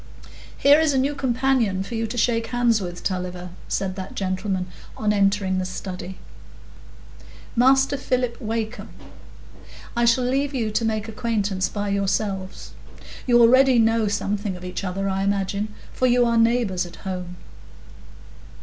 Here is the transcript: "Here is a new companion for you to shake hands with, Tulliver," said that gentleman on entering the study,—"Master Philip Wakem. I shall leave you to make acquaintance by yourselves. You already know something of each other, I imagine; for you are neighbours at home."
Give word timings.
"Here 0.57 0.79
is 0.79 0.93
a 0.93 0.97
new 0.97 1.13
companion 1.13 1.83
for 1.83 1.93
you 1.93 2.07
to 2.07 2.17
shake 2.17 2.47
hands 2.47 2.81
with, 2.81 3.03
Tulliver," 3.03 3.51
said 3.67 3.95
that 3.97 4.15
gentleman 4.15 4.65
on 4.97 5.13
entering 5.13 5.59
the 5.59 5.63
study,—"Master 5.65 7.97
Philip 7.97 8.35
Wakem. 8.41 8.89
I 9.95 10.05
shall 10.05 10.23
leave 10.23 10.55
you 10.55 10.71
to 10.71 10.83
make 10.83 11.07
acquaintance 11.07 11.69
by 11.69 11.89
yourselves. 11.89 12.71
You 13.27 13.39
already 13.41 13.77
know 13.77 14.07
something 14.07 14.55
of 14.55 14.65
each 14.65 14.83
other, 14.83 15.07
I 15.07 15.21
imagine; 15.21 15.71
for 15.93 16.07
you 16.07 16.25
are 16.25 16.35
neighbours 16.35 16.87
at 16.87 16.95
home." 17.05 17.37